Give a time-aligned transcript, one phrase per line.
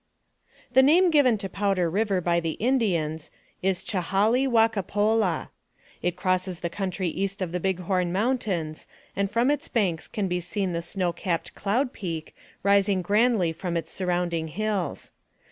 [0.73, 3.29] THE name given to Powder River by the Indians,
[3.61, 5.49] is" Chahalee Wacapolah."
[6.01, 10.27] It crosses the country east of the Big Horn Mountains, and from its banks can
[10.27, 15.11] be seen the snow capped Cloud Peak rising grandly from its surrounding hills.